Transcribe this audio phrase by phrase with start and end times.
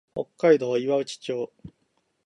[0.15, 1.53] 北海道岩内町